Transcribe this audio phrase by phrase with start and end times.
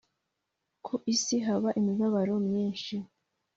[0.85, 2.95] ku isi haba imibabaro myinshi